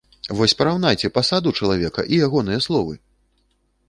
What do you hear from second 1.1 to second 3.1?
пасаду чалавека і ягоныя словы!